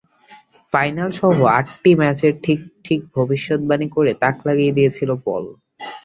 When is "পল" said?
5.25-5.43